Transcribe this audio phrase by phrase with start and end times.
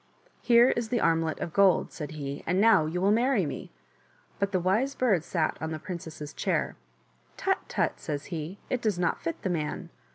[0.41, 3.71] "Here is the armlet of gold," said he," and now will you many me!"
[4.39, 6.73] But the Wise Bird sat on the princess's chain"
[7.39, 7.59] Hut!
[7.67, 9.91] tut!" says he," it does not fit the man."